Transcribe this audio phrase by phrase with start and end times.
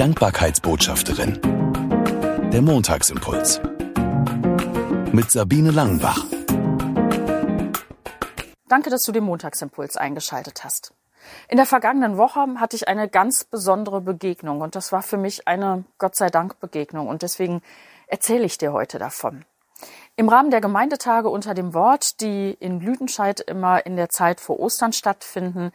[0.00, 1.38] Dankbarkeitsbotschafterin.
[2.50, 3.60] Der Montagsimpuls.
[5.12, 6.24] Mit Sabine Langenbach.
[8.66, 10.94] Danke, dass du den Montagsimpuls eingeschaltet hast.
[11.48, 15.46] In der vergangenen Woche hatte ich eine ganz besondere Begegnung und das war für mich
[15.46, 17.60] eine Gott sei Dank Begegnung und deswegen
[18.06, 19.44] erzähle ich dir heute davon.
[20.16, 24.60] Im Rahmen der Gemeindetage unter dem Wort, die in Blütenscheid immer in der Zeit vor
[24.60, 25.72] Ostern stattfinden,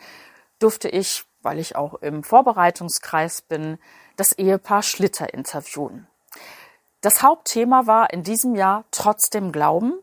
[0.58, 3.78] durfte ich, weil ich auch im Vorbereitungskreis bin,
[4.18, 6.08] das Ehepaar Schlitter interviewen.
[7.02, 9.94] Das Hauptthema war in diesem Jahr trotzdem Glauben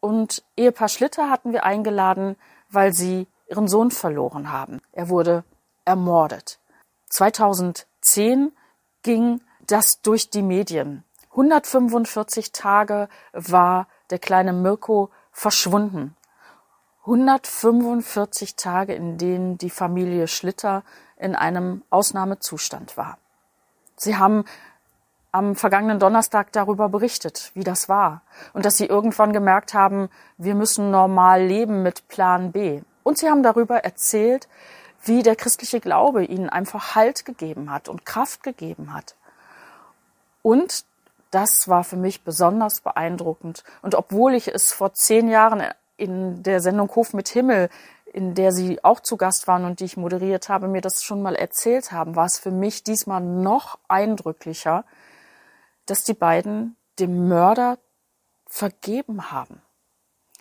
[0.00, 2.36] und Ehepaar Schlitter hatten wir eingeladen,
[2.70, 4.80] weil sie ihren Sohn verloren haben.
[4.92, 5.44] Er wurde
[5.84, 6.58] ermordet.
[7.10, 8.52] 2010
[9.02, 11.04] ging das durch die Medien.
[11.30, 16.16] 145 Tage war der kleine Mirko verschwunden.
[17.10, 20.84] 145 Tage, in denen die Familie Schlitter
[21.16, 23.18] in einem Ausnahmezustand war.
[23.96, 24.44] Sie haben
[25.32, 30.08] am vergangenen Donnerstag darüber berichtet, wie das war und dass sie irgendwann gemerkt haben,
[30.38, 32.82] wir müssen normal leben mit Plan B.
[33.02, 34.48] Und sie haben darüber erzählt,
[35.02, 39.16] wie der christliche Glaube ihnen einfach Halt gegeben hat und Kraft gegeben hat.
[40.42, 40.84] Und
[41.32, 43.64] das war für mich besonders beeindruckend.
[43.82, 45.62] Und obwohl ich es vor zehn Jahren
[46.00, 47.68] in der Sendung Hof mit Himmel,
[48.12, 51.22] in der Sie auch zu Gast waren und die ich moderiert habe, mir das schon
[51.22, 54.84] mal erzählt haben, war es für mich diesmal noch eindrücklicher,
[55.86, 57.78] dass die beiden dem Mörder
[58.46, 59.62] vergeben haben.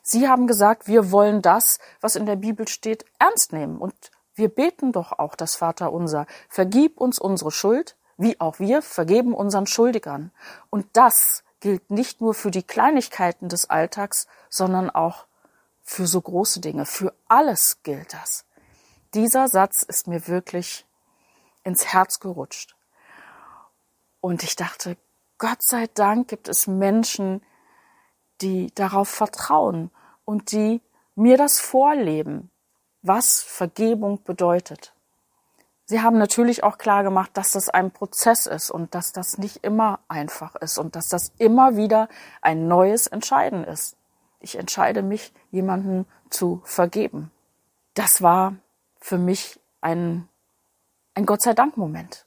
[0.02, 3.78] Sie haben gesagt, wir wollen das, was in der Bibel steht, ernst nehmen.
[3.78, 3.94] Und
[4.34, 6.26] wir beten doch auch das Vaterunser.
[6.48, 10.32] Vergib uns unsere Schuld, wie auch wir vergeben unseren Schuldigern.
[10.72, 15.26] Und das gilt nicht nur für die Kleinigkeiten des Alltags, sondern auch
[15.90, 16.86] für so große Dinge.
[16.86, 18.46] Für alles gilt das.
[19.16, 20.86] Dieser Satz ist mir wirklich
[21.64, 22.76] ins Herz gerutscht.
[24.22, 24.98] Und ich dachte,
[25.40, 27.42] Gott sei Dank gibt es Menschen,
[28.40, 29.90] die darauf vertrauen
[30.26, 30.80] und die
[31.16, 32.52] mir das vorleben,
[33.02, 34.94] was Vergebung bedeutet.
[35.86, 39.64] Sie haben natürlich auch klar gemacht, dass das ein Prozess ist und dass das nicht
[39.64, 42.10] immer einfach ist und dass das immer wieder
[42.42, 43.96] ein neues Entscheiden ist.
[44.40, 47.32] Ich entscheide mich, jemanden zu vergeben.
[47.94, 48.56] Das war
[49.00, 50.28] für mich ein,
[51.16, 52.26] ein Gott sei Dank Moment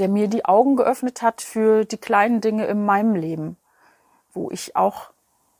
[0.00, 3.58] der mir die Augen geöffnet hat für die kleinen Dinge in meinem Leben,
[4.32, 5.10] wo ich auch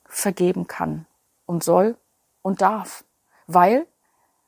[0.06, 1.06] vergeben kann
[1.45, 1.97] und soll
[2.41, 3.05] und darf.
[3.47, 3.87] Weil,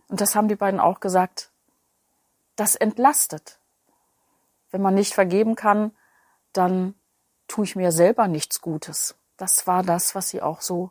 [0.08, 1.50] und das haben die beiden auch gesagt,
[2.56, 3.58] das entlastet.
[4.70, 5.92] Wenn man nicht vergeben kann,
[6.54, 6.94] dann
[7.47, 9.14] tue ich mir selber nichts Gutes.
[9.36, 10.91] Das war das, was sie auch so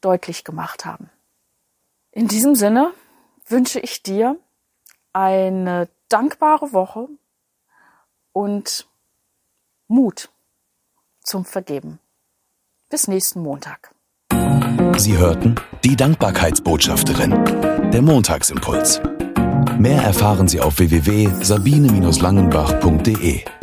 [0.00, 1.10] deutlich gemacht haben.
[2.10, 2.92] In diesem Sinne
[3.46, 4.38] wünsche ich dir
[5.12, 7.08] eine dankbare Woche
[8.32, 8.86] und
[9.88, 10.30] Mut
[11.22, 11.98] zum Vergeben.
[12.88, 13.92] Bis nächsten Montag.
[14.96, 19.00] Sie hörten die Dankbarkeitsbotschafterin, der Montagsimpuls.
[19.78, 23.55] Mehr erfahren Sie auf www.sabine-langenbach.de.